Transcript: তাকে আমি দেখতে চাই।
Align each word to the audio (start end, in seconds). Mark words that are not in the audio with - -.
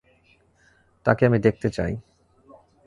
তাকে 1.05 1.21
আমি 1.25 1.39
দেখতে 1.39 1.67
চাই। 1.69 1.93